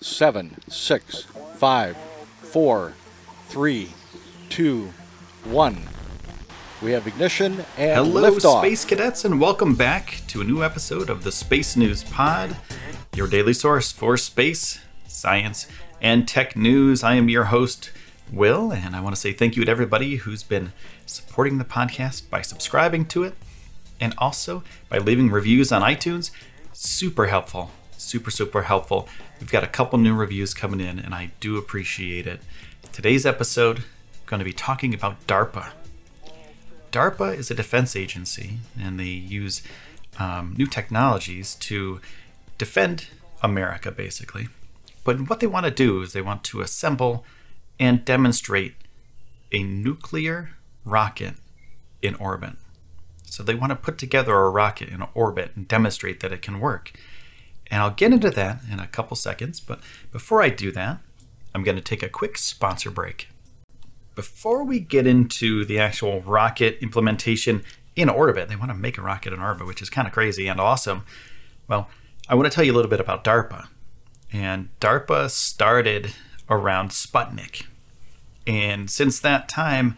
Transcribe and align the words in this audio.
seven, 0.00 0.56
six, 0.68 1.24
five, 1.56 1.96
four, 2.40 2.94
three, 3.48 3.90
two, 4.48 4.90
one. 5.44 5.76
We 6.80 6.92
have 6.92 7.06
ignition 7.06 7.64
and 7.76 8.06
Hello, 8.06 8.30
liftoff. 8.30 8.60
Space 8.60 8.84
Cadets, 8.86 9.26
and 9.26 9.38
welcome 9.38 9.74
back 9.74 10.22
to 10.28 10.40
a 10.40 10.44
new 10.44 10.64
episode 10.64 11.10
of 11.10 11.22
the 11.22 11.30
Space 11.30 11.76
News 11.76 12.02
Pod, 12.04 12.56
your 13.14 13.28
daily 13.28 13.52
source 13.52 13.92
for 13.92 14.16
space, 14.16 14.80
science, 15.06 15.66
and 16.00 16.26
tech 16.26 16.56
news. 16.56 17.04
I 17.04 17.16
am 17.16 17.28
your 17.28 17.44
host, 17.44 17.90
Will, 18.32 18.72
and 18.72 18.96
I 18.96 19.02
want 19.02 19.14
to 19.14 19.20
say 19.20 19.34
thank 19.34 19.54
you 19.54 19.66
to 19.66 19.70
everybody 19.70 20.16
who's 20.16 20.42
been 20.42 20.72
supporting 21.04 21.58
the 21.58 21.64
podcast 21.66 22.30
by 22.30 22.40
subscribing 22.40 23.04
to 23.06 23.24
it 23.24 23.34
and 24.00 24.14
also 24.16 24.62
by 24.88 24.96
leaving 24.96 25.30
reviews 25.30 25.70
on 25.70 25.82
iTunes. 25.82 26.30
Super 26.72 27.26
helpful. 27.26 27.70
Super, 28.00 28.30
super 28.30 28.62
helpful. 28.62 29.06
We've 29.40 29.52
got 29.52 29.62
a 29.62 29.66
couple 29.66 29.98
new 29.98 30.14
reviews 30.14 30.54
coming 30.54 30.80
in, 30.80 30.98
and 30.98 31.14
I 31.14 31.32
do 31.38 31.58
appreciate 31.58 32.26
it. 32.26 32.40
Today's 32.92 33.26
episode, 33.26 33.80
I'm 33.80 33.84
going 34.24 34.38
to 34.38 34.44
be 34.44 34.54
talking 34.54 34.94
about 34.94 35.26
DARPA. 35.26 35.72
DARPA 36.92 37.36
is 37.36 37.50
a 37.50 37.54
defense 37.54 37.94
agency, 37.94 38.56
and 38.80 38.98
they 38.98 39.04
use 39.04 39.62
um, 40.18 40.54
new 40.56 40.66
technologies 40.66 41.54
to 41.56 42.00
defend 42.56 43.08
America, 43.42 43.92
basically. 43.92 44.48
But 45.04 45.28
what 45.28 45.40
they 45.40 45.46
want 45.46 45.66
to 45.66 45.70
do 45.70 46.00
is 46.00 46.14
they 46.14 46.22
want 46.22 46.42
to 46.44 46.62
assemble 46.62 47.26
and 47.78 48.02
demonstrate 48.02 48.76
a 49.52 49.62
nuclear 49.62 50.52
rocket 50.86 51.34
in 52.00 52.14
orbit. 52.14 52.54
So 53.26 53.42
they 53.42 53.54
want 53.54 53.70
to 53.70 53.76
put 53.76 53.98
together 53.98 54.34
a 54.34 54.48
rocket 54.48 54.88
in 54.88 55.04
orbit 55.12 55.52
and 55.54 55.68
demonstrate 55.68 56.20
that 56.20 56.32
it 56.32 56.40
can 56.40 56.60
work. 56.60 56.94
And 57.70 57.80
I'll 57.80 57.90
get 57.90 58.12
into 58.12 58.30
that 58.30 58.60
in 58.70 58.80
a 58.80 58.86
couple 58.86 59.16
seconds, 59.16 59.60
but 59.60 59.80
before 60.10 60.42
I 60.42 60.48
do 60.48 60.72
that, 60.72 60.98
I'm 61.54 61.62
going 61.62 61.76
to 61.76 61.82
take 61.82 62.02
a 62.02 62.08
quick 62.08 62.36
sponsor 62.36 62.90
break. 62.90 63.28
Before 64.14 64.64
we 64.64 64.80
get 64.80 65.06
into 65.06 65.64
the 65.64 65.78
actual 65.78 66.20
rocket 66.22 66.78
implementation 66.80 67.62
in 67.94 68.08
orbit, 68.08 68.48
they 68.48 68.56
want 68.56 68.70
to 68.70 68.76
make 68.76 68.98
a 68.98 69.02
rocket 69.02 69.32
in 69.32 69.40
orbit, 69.40 69.66
which 69.66 69.82
is 69.82 69.90
kind 69.90 70.08
of 70.08 70.12
crazy 70.12 70.48
and 70.48 70.60
awesome. 70.60 71.04
Well, 71.68 71.88
I 72.28 72.34
want 72.34 72.50
to 72.50 72.54
tell 72.54 72.64
you 72.64 72.72
a 72.72 72.76
little 72.76 72.90
bit 72.90 73.00
about 73.00 73.24
DARPA. 73.24 73.68
And 74.32 74.68
DARPA 74.80 75.30
started 75.30 76.12
around 76.48 76.90
Sputnik. 76.90 77.66
And 78.46 78.90
since 78.90 79.20
that 79.20 79.48
time, 79.48 79.96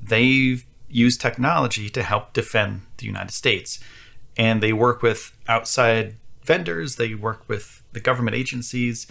they've 0.00 0.64
used 0.88 1.20
technology 1.20 1.88
to 1.90 2.02
help 2.02 2.32
defend 2.32 2.82
the 2.96 3.06
United 3.06 3.32
States. 3.32 3.80
And 4.36 4.62
they 4.62 4.72
work 4.72 5.02
with 5.02 5.32
outside 5.48 6.16
vendors, 6.48 6.96
they 6.96 7.14
work 7.14 7.46
with 7.46 7.82
the 7.92 8.00
government 8.00 8.34
agencies, 8.34 9.06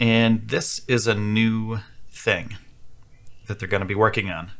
and 0.00 0.48
this 0.48 0.80
is 0.88 1.06
a 1.06 1.14
new 1.14 1.78
thing 2.10 2.56
that 3.46 3.58
they're 3.58 3.68
going 3.68 3.82
to 3.82 3.86
be 3.86 3.94
working 3.94 4.30
on. 4.30 4.50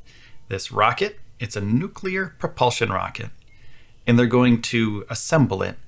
This 0.49 0.71
rocket, 0.71 1.19
it's 1.39 1.57
a 1.57 1.63
nuclear 1.63 2.37
propulsion 2.39 2.91
rocket, 2.91 3.31
and 4.07 4.19
they're 4.19 4.27
going 4.27 4.61
to 4.63 5.07
assemble 5.09 5.63
it 5.63 5.79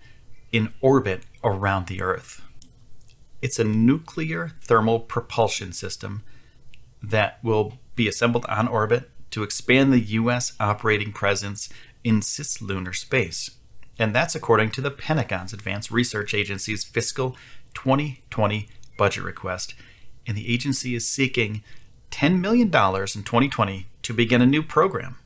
in 0.52 0.72
orbit 0.80 1.24
around 1.44 1.86
the 1.86 2.00
Earth. 2.00 2.40
It's 3.42 3.58
a 3.58 3.64
nuclear 3.64 4.52
thermal 4.62 5.00
propulsion 5.00 5.72
system 5.72 6.22
that 7.02 7.40
will 7.44 7.78
be 7.94 8.08
assembled 8.08 8.46
on 8.46 8.68
orbit 8.68 9.10
to 9.32 9.42
expand 9.42 9.92
the 9.92 10.00
U.S. 10.00 10.54
operating 10.58 11.12
presence 11.12 11.68
in 12.02 12.20
cislunar 12.20 12.94
space. 12.94 13.50
And 13.98 14.14
that's 14.14 14.34
according 14.34 14.70
to 14.72 14.80
the 14.80 14.90
Pentagon's 14.90 15.52
Advanced 15.52 15.90
Research 15.90 16.34
Agency's 16.34 16.84
fiscal 16.84 17.36
2020 17.74 18.68
budget 18.96 19.22
request. 19.22 19.74
And 20.26 20.36
the 20.36 20.52
agency 20.52 20.94
is 20.94 21.06
seeking 21.06 21.62
$10 22.10 22.40
million 22.40 22.66
in 22.66 22.70
2020 22.70 23.86
to 24.02 24.14
begin 24.14 24.42
a 24.42 24.46
new 24.46 24.62
program. 24.62 25.16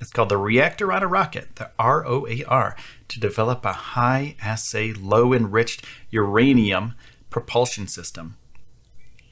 It's 0.00 0.10
called 0.10 0.28
the 0.28 0.36
Reactor 0.36 0.92
on 0.92 1.02
a 1.02 1.06
Rocket, 1.06 1.56
the 1.56 1.70
ROAR, 1.78 2.76
to 3.08 3.20
develop 3.20 3.64
a 3.64 3.72
high 3.72 4.36
assay, 4.40 4.92
low 4.92 5.32
enriched 5.32 5.84
uranium 6.10 6.94
propulsion 7.30 7.86
system. 7.86 8.36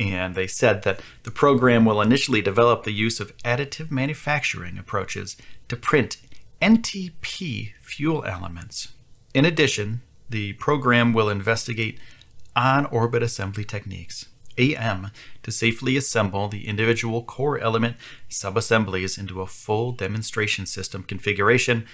And 0.00 0.34
they 0.34 0.46
said 0.46 0.82
that 0.82 1.00
the 1.24 1.30
program 1.30 1.84
will 1.84 2.00
initially 2.00 2.40
develop 2.40 2.84
the 2.84 2.92
use 2.92 3.20
of 3.20 3.36
additive 3.38 3.90
manufacturing 3.90 4.78
approaches 4.78 5.36
to 5.68 5.76
print 5.76 6.16
NTP 6.62 7.72
fuel 7.80 8.24
elements. 8.24 8.92
In 9.34 9.44
addition, 9.44 10.00
the 10.30 10.52
program 10.52 11.12
will 11.12 11.28
investigate 11.28 11.98
on 12.54 12.86
orbit 12.86 13.20
assembly 13.20 13.64
techniques, 13.64 14.26
AM, 14.56 15.10
to 15.42 15.50
safely 15.50 15.96
assemble 15.96 16.46
the 16.46 16.68
individual 16.68 17.24
core 17.24 17.58
element 17.58 17.96
subassemblies 18.30 19.18
into 19.18 19.40
a 19.40 19.46
full 19.48 19.90
demonstration 19.90 20.64
system 20.64 21.02
configuration 21.02 21.84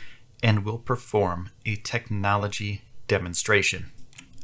and 0.43 0.67
will 0.67 0.79
perform 0.79 1.49
a 1.65 1.77
technology 1.77 2.83
demonstration. 3.06 3.87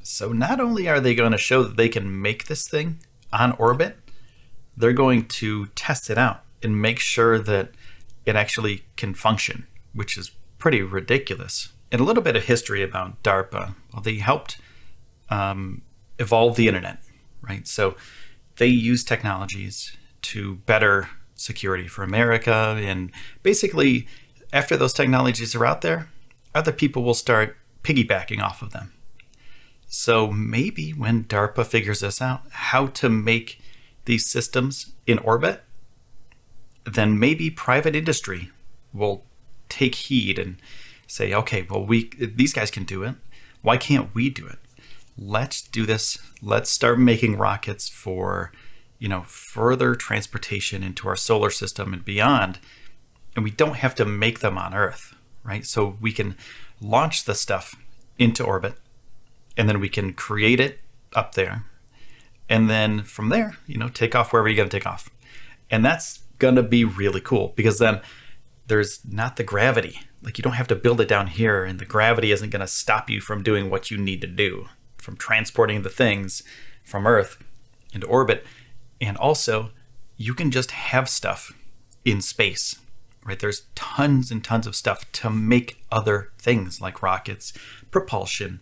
So, 0.02 0.32
not 0.32 0.58
only 0.58 0.88
are 0.88 1.00
they 1.00 1.14
going 1.14 1.32
to 1.32 1.38
show 1.38 1.62
that 1.64 1.76
they 1.76 1.90
can 1.90 2.22
make 2.22 2.46
this 2.46 2.66
thing 2.66 3.00
on 3.30 3.52
orbit, 3.52 3.98
they're 4.74 4.94
going 4.94 5.26
to 5.26 5.66
test 5.74 6.08
it 6.08 6.16
out 6.16 6.44
and 6.62 6.80
make 6.80 6.98
sure 6.98 7.38
that 7.38 7.72
it 8.24 8.36
actually 8.36 8.84
can 8.96 9.12
function, 9.12 9.66
which 9.94 10.18
is 10.18 10.32
pretty 10.58 10.82
ridiculous. 10.82 11.70
And 11.90 12.00
a 12.00 12.04
little 12.04 12.22
bit 12.22 12.36
of 12.36 12.44
history 12.44 12.82
about 12.82 13.22
DARPA. 13.22 13.74
Well, 13.92 14.02
they 14.02 14.16
helped 14.16 14.58
um, 15.30 15.82
evolve 16.18 16.56
the 16.56 16.68
internet, 16.68 16.98
right? 17.40 17.66
So 17.66 17.96
they 18.56 18.66
use 18.66 19.04
technologies 19.04 19.96
to 20.22 20.56
better 20.56 21.08
security 21.34 21.88
for 21.88 22.02
America. 22.02 22.76
And 22.78 23.10
basically, 23.42 24.06
after 24.52 24.76
those 24.76 24.92
technologies 24.92 25.54
are 25.54 25.66
out 25.66 25.80
there, 25.82 26.08
other 26.54 26.72
people 26.72 27.02
will 27.02 27.14
start 27.14 27.56
piggybacking 27.82 28.40
off 28.40 28.62
of 28.62 28.70
them. 28.72 28.92
So 29.86 30.30
maybe 30.30 30.90
when 30.90 31.24
DARPA 31.24 31.66
figures 31.66 32.00
this 32.00 32.20
out, 32.20 32.42
how 32.50 32.86
to 32.88 33.08
make 33.08 33.60
these 34.06 34.26
systems 34.26 34.92
in 35.06 35.18
orbit, 35.18 35.62
then 36.84 37.18
maybe 37.18 37.50
private 37.50 37.94
industry 37.94 38.50
will 38.92 39.24
take 39.68 39.94
heed 39.94 40.38
and 40.38 40.56
say, 41.06 41.32
okay, 41.32 41.66
well, 41.68 41.84
we 41.84 42.10
these 42.18 42.52
guys 42.52 42.70
can 42.70 42.84
do 42.84 43.02
it. 43.02 43.14
Why 43.62 43.76
can't 43.76 44.14
we 44.14 44.30
do 44.30 44.46
it? 44.46 44.58
Let's 45.16 45.62
do 45.62 45.86
this. 45.86 46.18
Let's 46.42 46.70
start 46.70 46.98
making 46.98 47.38
rockets 47.38 47.88
for, 47.88 48.52
you 48.98 49.08
know, 49.08 49.22
further 49.22 49.94
transportation 49.94 50.82
into 50.82 51.08
our 51.08 51.16
solar 51.16 51.50
system 51.50 51.92
and 51.92 52.04
beyond. 52.04 52.58
And 53.34 53.44
we 53.44 53.50
don't 53.50 53.76
have 53.76 53.94
to 53.96 54.04
make 54.04 54.40
them 54.40 54.58
on 54.58 54.74
Earth, 54.74 55.14
right? 55.42 55.64
So 55.64 55.96
we 56.00 56.12
can 56.12 56.36
launch 56.80 57.24
the 57.24 57.34
stuff 57.34 57.74
into 58.18 58.44
orbit 58.44 58.74
and 59.56 59.68
then 59.68 59.80
we 59.80 59.88
can 59.88 60.12
create 60.12 60.60
it 60.60 60.80
up 61.14 61.34
there. 61.34 61.64
And 62.48 62.68
then 62.68 63.02
from 63.02 63.28
there, 63.30 63.56
you 63.66 63.78
know, 63.78 63.88
take 63.88 64.14
off 64.14 64.32
wherever 64.32 64.48
you're 64.48 64.56
going 64.56 64.68
to 64.68 64.76
take 64.76 64.86
off. 64.86 65.08
And 65.70 65.84
that's 65.84 66.20
going 66.38 66.56
to 66.56 66.62
be 66.62 66.84
really 66.84 67.20
cool 67.20 67.52
because 67.56 67.78
then 67.78 68.00
there's 68.66 69.00
not 69.04 69.36
the 69.36 69.44
gravity. 69.44 70.00
Like 70.22 70.38
you 70.38 70.42
don't 70.42 70.54
have 70.54 70.68
to 70.68 70.76
build 70.76 71.00
it 71.00 71.08
down 71.08 71.28
here, 71.28 71.64
and 71.64 71.78
the 71.78 71.84
gravity 71.84 72.32
isn't 72.32 72.50
going 72.50 72.60
to 72.60 72.66
stop 72.66 73.10
you 73.10 73.20
from 73.20 73.42
doing 73.42 73.70
what 73.70 73.90
you 73.90 73.98
need 73.98 74.20
to 74.22 74.26
do, 74.26 74.68
from 74.96 75.16
transporting 75.16 75.82
the 75.82 75.90
things 75.90 76.42
from 76.82 77.06
Earth 77.06 77.42
into 77.92 78.06
orbit. 78.06 78.44
And 79.00 79.16
also, 79.16 79.70
you 80.16 80.34
can 80.34 80.50
just 80.50 80.70
have 80.70 81.08
stuff 81.08 81.52
in 82.04 82.20
space, 82.20 82.76
right? 83.24 83.38
There's 83.38 83.62
tons 83.74 84.30
and 84.30 84.42
tons 84.42 84.66
of 84.66 84.76
stuff 84.76 85.10
to 85.12 85.30
make 85.30 85.82
other 85.90 86.32
things 86.38 86.80
like 86.80 87.02
rockets, 87.02 87.52
propulsion, 87.90 88.60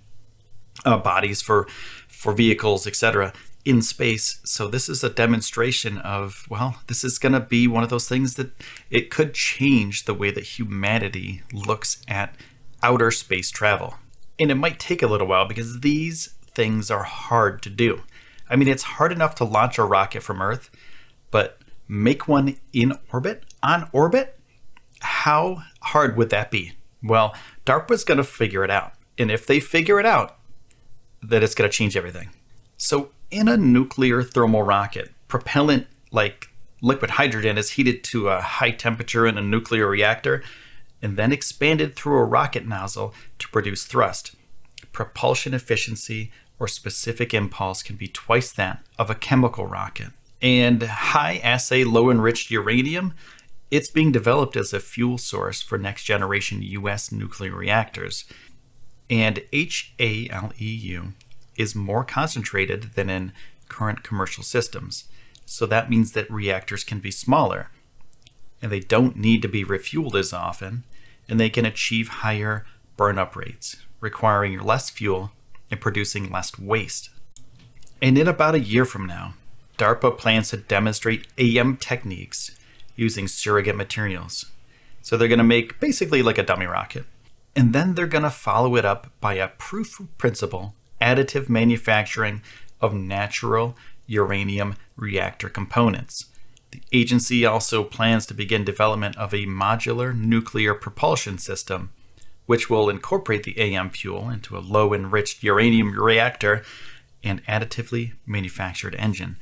uh, 0.84 0.98
bodies 0.98 1.42
for 1.42 1.66
for 2.08 2.32
vehicles, 2.32 2.86
etc. 2.86 3.32
in 3.64 3.82
space. 3.82 4.40
So 4.44 4.68
this 4.68 4.88
is 4.88 5.04
a 5.04 5.10
demonstration 5.10 5.98
of 5.98 6.46
well, 6.50 6.80
this 6.86 7.04
is 7.04 7.18
going 7.18 7.32
to 7.32 7.40
be 7.40 7.66
one 7.68 7.84
of 7.84 7.90
those 7.90 8.08
things 8.08 8.34
that 8.34 8.50
it 8.90 9.10
could 9.10 9.34
change 9.34 10.04
the 10.04 10.14
way 10.14 10.30
that 10.30 10.58
humanity 10.58 11.42
looks 11.52 12.02
at 12.08 12.34
outer 12.82 13.10
space 13.10 13.50
travel. 13.50 13.94
And 14.38 14.50
it 14.50 14.56
might 14.56 14.80
take 14.80 15.02
a 15.02 15.06
little 15.06 15.28
while 15.28 15.46
because 15.46 15.80
these 15.80 16.34
things 16.54 16.90
are 16.90 17.04
hard 17.04 17.62
to 17.62 17.70
do. 17.70 18.02
I 18.50 18.56
mean, 18.56 18.68
it's 18.68 18.82
hard 18.82 19.12
enough 19.12 19.34
to 19.36 19.44
launch 19.44 19.78
a 19.78 19.84
rocket 19.84 20.22
from 20.22 20.42
Earth, 20.42 20.70
but 21.30 21.58
make 21.88 22.28
one 22.28 22.56
in 22.72 22.98
orbit, 23.12 23.44
on 23.62 23.88
orbit, 23.92 24.38
how 25.00 25.62
hard 25.80 26.16
would 26.16 26.30
that 26.30 26.50
be? 26.50 26.72
Well, 27.02 27.34
DARPA's 27.64 28.04
going 28.04 28.18
to 28.18 28.24
figure 28.24 28.64
it 28.64 28.70
out. 28.70 28.92
And 29.18 29.30
if 29.30 29.46
they 29.46 29.60
figure 29.60 29.98
it 29.98 30.06
out, 30.06 30.36
then 31.22 31.42
it's 31.42 31.54
going 31.54 31.70
to 31.70 31.76
change 31.76 31.96
everything. 31.96 32.30
So, 32.76 33.10
in 33.32 33.48
a 33.48 33.56
nuclear 33.56 34.22
thermal 34.22 34.62
rocket, 34.62 35.10
propellant 35.26 35.86
like 36.12 36.50
liquid 36.82 37.12
hydrogen 37.12 37.56
is 37.56 37.70
heated 37.70 38.04
to 38.04 38.28
a 38.28 38.40
high 38.40 38.70
temperature 38.70 39.26
in 39.26 39.38
a 39.38 39.42
nuclear 39.42 39.88
reactor 39.88 40.42
and 41.00 41.16
then 41.16 41.32
expanded 41.32 41.96
through 41.96 42.18
a 42.18 42.24
rocket 42.24 42.66
nozzle 42.66 43.14
to 43.38 43.48
produce 43.48 43.84
thrust. 43.84 44.34
Propulsion 44.92 45.54
efficiency 45.54 46.30
or 46.58 46.68
specific 46.68 47.32
impulse 47.32 47.82
can 47.82 47.96
be 47.96 48.06
twice 48.06 48.52
that 48.52 48.84
of 48.98 49.08
a 49.08 49.14
chemical 49.14 49.66
rocket. 49.66 50.08
And 50.42 50.82
high 50.82 51.40
assay 51.42 51.84
low 51.84 52.10
enriched 52.10 52.50
uranium, 52.50 53.14
it's 53.70 53.90
being 53.90 54.12
developed 54.12 54.56
as 54.56 54.74
a 54.74 54.80
fuel 54.80 55.16
source 55.16 55.62
for 55.62 55.78
next 55.78 56.04
generation 56.04 56.62
US 56.62 57.10
nuclear 57.10 57.54
reactors. 57.54 58.26
And 59.08 59.42
HALEU 59.52 61.12
is 61.56 61.74
more 61.74 62.04
concentrated 62.04 62.94
than 62.94 63.10
in 63.10 63.32
current 63.68 64.02
commercial 64.02 64.42
systems. 64.42 65.04
So 65.44 65.66
that 65.66 65.90
means 65.90 66.12
that 66.12 66.30
reactors 66.30 66.84
can 66.84 67.00
be 67.00 67.10
smaller 67.10 67.70
and 68.60 68.70
they 68.70 68.80
don't 68.80 69.16
need 69.16 69.42
to 69.42 69.48
be 69.48 69.64
refueled 69.64 70.14
as 70.14 70.32
often, 70.32 70.84
and 71.28 71.40
they 71.40 71.50
can 71.50 71.66
achieve 71.66 72.08
higher 72.08 72.64
burn-up 72.96 73.34
rates, 73.34 73.76
requiring 74.00 74.60
less 74.60 74.88
fuel 74.88 75.32
and 75.68 75.80
producing 75.80 76.30
less 76.30 76.56
waste. 76.58 77.10
And 78.00 78.16
in 78.16 78.28
about 78.28 78.54
a 78.54 78.60
year 78.60 78.84
from 78.84 79.06
now, 79.06 79.34
DARPA 79.78 80.16
plans 80.16 80.50
to 80.50 80.58
demonstrate 80.58 81.26
AM 81.38 81.76
techniques 81.76 82.56
using 82.94 83.26
surrogate 83.26 83.76
materials. 83.76 84.46
So 85.00 85.16
they're 85.16 85.26
going 85.26 85.38
to 85.38 85.44
make 85.44 85.80
basically 85.80 86.22
like 86.22 86.38
a 86.38 86.44
dummy 86.44 86.66
rocket. 86.66 87.04
And 87.56 87.72
then 87.72 87.94
they're 87.94 88.06
going 88.06 88.22
to 88.22 88.30
follow 88.30 88.76
it 88.76 88.84
up 88.84 89.10
by 89.20 89.34
a 89.34 89.48
proof 89.48 89.98
of 89.98 90.16
principle 90.18 90.74
additive 91.02 91.48
manufacturing 91.48 92.40
of 92.80 92.94
natural 92.94 93.76
uranium 94.06 94.76
reactor 94.96 95.48
components. 95.48 96.26
The 96.70 96.82
agency 96.92 97.44
also 97.44 97.84
plans 97.84 98.24
to 98.26 98.34
begin 98.34 98.64
development 98.64 99.16
of 99.18 99.34
a 99.34 99.46
modular 99.46 100.16
nuclear 100.16 100.74
propulsion 100.74 101.36
system, 101.38 101.90
which 102.46 102.70
will 102.70 102.88
incorporate 102.88 103.42
the 103.42 103.58
AM 103.58 103.90
fuel 103.90 104.30
into 104.30 104.56
a 104.56 104.60
low 104.60 104.94
enriched 104.94 105.42
uranium 105.42 105.92
reactor 106.00 106.62
and 107.22 107.44
additively 107.46 108.12
manufactured 108.26 108.94
engine. 108.98 109.36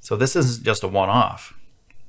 So 0.00 0.16
this 0.16 0.36
isn't 0.36 0.64
just 0.64 0.82
a 0.82 0.88
one 0.88 1.08
off. 1.08 1.54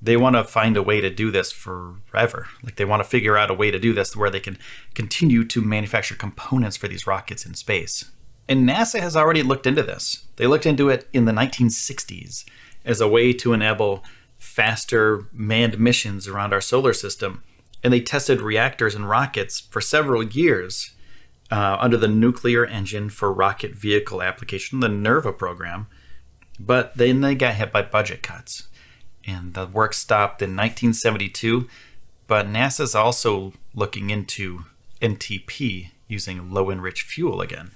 They 0.02 0.18
want 0.18 0.36
to 0.36 0.44
find 0.44 0.76
a 0.76 0.84
way 0.84 1.00
to 1.00 1.10
do 1.10 1.32
this 1.32 1.52
forever. 1.52 2.48
Like 2.62 2.76
they 2.76 2.86
want 2.86 3.02
to 3.02 3.10
figure 3.10 3.38
out 3.38 3.50
a 3.50 3.56
way 3.56 3.72
to 3.72 3.80
do 3.80 3.94
this 3.94 4.16
where 4.16 4.30
they 4.30 4.42
can 4.42 4.58
continue 4.94 5.46
to 5.46 5.62
manufacture 5.62 6.16
components 6.16 6.76
for 6.76 6.88
these 6.88 7.08
rockets 7.08 7.46
in 7.46 7.54
space. 7.54 8.12
And 8.48 8.68
NASA 8.68 9.00
has 9.00 9.16
already 9.16 9.42
looked 9.42 9.66
into 9.66 9.84
this. 9.84 10.26
They 10.36 10.48
looked 10.48 10.66
into 10.66 10.90
it 10.90 11.08
in 11.14 11.26
the 11.26 11.32
1960s 11.32 12.46
as 12.84 13.02
a 13.02 13.08
way 13.08 13.34
to 13.34 13.54
enable 13.54 14.04
faster 14.38 15.28
manned 15.32 15.80
missions 15.80 16.28
around 16.28 16.54
our 16.54 16.62
solar 16.62 16.94
system. 16.94 17.44
And 17.84 17.92
they 17.92 18.02
tested 18.02 18.42
reactors 18.42 18.96
and 18.96 19.10
rockets 19.10 19.60
for 19.60 19.82
several 19.82 20.24
years 20.24 20.92
uh, 21.52 21.78
under 21.80 21.98
the 21.98 22.08
Nuclear 22.08 22.66
Engine 22.66 23.10
for 23.10 23.32
Rocket 23.32 23.76
Vehicle 23.76 24.22
application, 24.22 24.80
the 24.80 24.88
NERVA 24.88 25.38
program. 25.38 25.88
But 26.60 26.96
then 26.98 27.22
they 27.22 27.36
got 27.36 27.56
hit 27.56 27.72
by 27.72 27.82
budget 27.82 28.24
cuts. 28.24 28.68
And 29.28 29.54
the 29.54 29.66
work 29.66 29.94
stopped 29.94 30.42
in 30.42 30.52
1972. 30.52 31.68
But 32.28 32.48
NASA's 32.48 32.96
also 32.96 33.54
looking 33.74 34.10
into 34.10 34.66
NTP 35.02 35.92
using 36.08 36.52
low 36.52 36.72
enriched 36.72 37.08
fuel 37.08 37.42
again. 37.42 37.72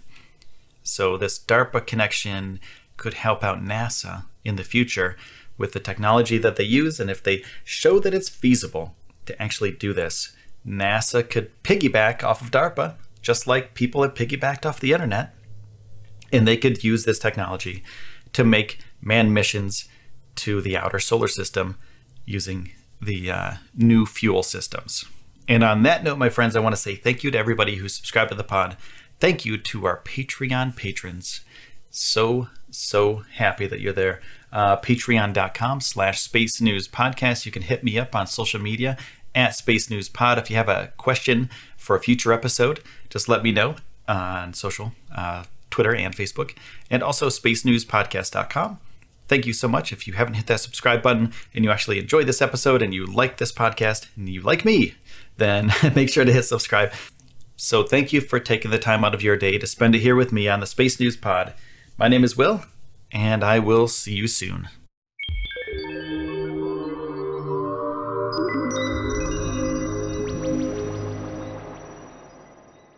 So, 0.89 1.17
this 1.17 1.39
DARPA 1.39 1.85
connection 1.85 2.59
could 2.97 3.13
help 3.13 3.43
out 3.43 3.63
NASA 3.63 4.25
in 4.43 4.55
the 4.55 4.63
future 4.63 5.15
with 5.57 5.73
the 5.73 5.79
technology 5.79 6.37
that 6.37 6.55
they 6.55 6.63
use. 6.63 6.99
And 6.99 7.09
if 7.09 7.21
they 7.21 7.43
show 7.63 7.99
that 7.99 8.13
it's 8.13 8.29
feasible 8.29 8.95
to 9.25 9.41
actually 9.41 9.71
do 9.71 9.93
this, 9.93 10.35
NASA 10.65 11.27
could 11.27 11.51
piggyback 11.63 12.23
off 12.23 12.41
of 12.41 12.51
DARPA, 12.51 12.95
just 13.21 13.47
like 13.47 13.73
people 13.73 14.01
have 14.01 14.13
piggybacked 14.13 14.65
off 14.65 14.79
the 14.79 14.93
internet. 14.93 15.33
And 16.31 16.47
they 16.47 16.57
could 16.57 16.83
use 16.83 17.05
this 17.05 17.19
technology 17.19 17.83
to 18.33 18.43
make 18.43 18.79
manned 19.01 19.33
missions 19.33 19.87
to 20.35 20.61
the 20.61 20.77
outer 20.77 20.99
solar 20.99 21.27
system 21.27 21.77
using 22.25 22.71
the 23.01 23.31
uh, 23.31 23.53
new 23.75 24.05
fuel 24.05 24.43
systems. 24.43 25.05
And 25.47 25.63
on 25.63 25.83
that 25.83 26.03
note, 26.03 26.17
my 26.17 26.29
friends, 26.29 26.55
I 26.55 26.59
want 26.59 26.75
to 26.75 26.81
say 26.81 26.95
thank 26.95 27.23
you 27.23 27.31
to 27.31 27.37
everybody 27.37 27.75
who 27.75 27.89
subscribed 27.89 28.29
to 28.29 28.35
the 28.35 28.43
pod. 28.43 28.77
Thank 29.19 29.45
you 29.45 29.57
to 29.57 29.85
our 29.85 30.01
Patreon 30.01 30.75
patrons. 30.75 31.41
So, 31.89 32.47
so 32.69 33.23
happy 33.33 33.67
that 33.67 33.81
you're 33.81 33.93
there 33.93 34.21
uh, 34.51 34.77
patreon.com 34.77 35.81
slash 35.81 36.21
space 36.21 36.61
news 36.61 36.87
podcast. 36.87 37.45
You 37.45 37.51
can 37.51 37.63
hit 37.63 37.83
me 37.83 37.97
up 37.97 38.15
on 38.15 38.27
social 38.27 38.59
media 38.59 38.97
at 39.35 39.55
space 39.55 39.89
news 39.89 40.09
pod. 40.09 40.37
If 40.37 40.49
you 40.49 40.55
have 40.55 40.69
a 40.69 40.91
question 40.97 41.49
for 41.77 41.95
a 41.95 41.99
future 41.99 42.33
episode, 42.33 42.81
just 43.09 43.29
let 43.29 43.43
me 43.43 43.51
know 43.51 43.75
on 44.07 44.53
social, 44.53 44.93
uh, 45.15 45.43
Twitter 45.69 45.93
and 45.93 46.15
Facebook, 46.15 46.55
and 46.89 47.03
also 47.03 47.29
space 47.29 47.63
news 47.63 47.85
podcast.com. 47.85 48.79
Thank 49.27 49.45
you 49.45 49.53
so 49.53 49.67
much. 49.67 49.93
If 49.93 50.07
you 50.07 50.13
haven't 50.13 50.33
hit 50.33 50.47
that 50.47 50.59
subscribe 50.59 51.03
button 51.03 51.31
and 51.53 51.63
you 51.63 51.69
actually 51.69 51.99
enjoyed 51.99 52.25
this 52.25 52.41
episode 52.41 52.81
and 52.81 52.95
you 52.95 53.05
like 53.05 53.37
this 53.37 53.51
podcast 53.51 54.07
and 54.15 54.27
you 54.27 54.41
like 54.41 54.65
me, 54.65 54.95
then 55.37 55.71
make 55.95 56.09
sure 56.09 56.25
to 56.25 56.33
hit 56.33 56.43
subscribe. 56.43 56.91
So 57.61 57.83
thank 57.83 58.13
you 58.13 58.21
for 58.21 58.39
taking 58.39 58.71
the 58.71 58.79
time 58.79 59.03
out 59.03 59.13
of 59.13 59.21
your 59.21 59.35
day 59.35 59.57
to 59.57 59.67
spend 59.67 59.93
it 59.93 59.99
here 59.99 60.15
with 60.15 60.31
me 60.31 60.47
on 60.47 60.61
the 60.61 60.65
Space 60.65 60.97
News 60.97 61.17
Pod. 61.17 61.53
My 61.97 62.07
name 62.07 62.23
is 62.23 62.37
Will, 62.37 62.63
and 63.11 63.43
I 63.43 63.59
will 63.59 63.89
see 63.89 64.13
you 64.13 64.29
soon. 64.29 64.69